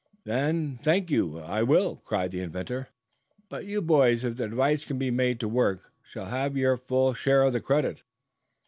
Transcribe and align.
"Then 0.23 0.79
thank 0.81 1.11
you, 1.11 1.37
I 1.37 1.61
will," 1.61 1.97
cried 1.97 2.31
the 2.31 2.39
inventor, 2.39 2.75
earnestly. 3.29 3.43
"But 3.49 3.65
you 3.67 3.83
boys, 3.83 4.23
if 4.23 4.35
the 4.35 4.47
device 4.49 4.83
can 4.83 4.97
be 4.97 5.11
made 5.11 5.39
to 5.41 5.47
work, 5.47 5.91
shall 6.01 6.25
have 6.25 6.57
your 6.57 6.75
full 6.75 7.13
share 7.13 7.43
of 7.43 7.53
the 7.53 7.61
credit." 7.61 8.01